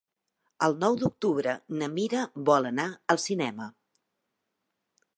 El 0.67 0.71
nou 0.83 0.97
d'octubre 1.01 1.53
na 1.81 1.91
Mira 1.99 2.25
vol 2.51 2.73
anar 2.73 2.89
al 3.15 3.23
cinema. 3.29 3.73